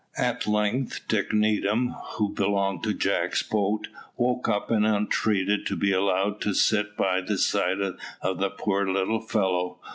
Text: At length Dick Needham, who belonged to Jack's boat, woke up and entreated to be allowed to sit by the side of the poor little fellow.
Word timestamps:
At 0.17 0.47
length 0.47 1.07
Dick 1.07 1.31
Needham, 1.31 1.93
who 2.17 2.29
belonged 2.29 2.81
to 2.85 2.93
Jack's 2.95 3.43
boat, 3.43 3.87
woke 4.17 4.49
up 4.49 4.71
and 4.71 4.83
entreated 4.83 5.67
to 5.67 5.75
be 5.75 5.91
allowed 5.91 6.41
to 6.41 6.55
sit 6.55 6.97
by 6.97 7.21
the 7.21 7.37
side 7.37 7.77
of 7.81 8.39
the 8.39 8.49
poor 8.49 8.89
little 8.89 9.21
fellow. 9.21 9.77